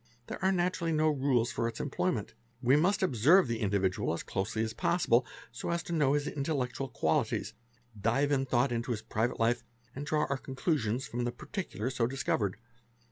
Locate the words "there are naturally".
0.25-0.91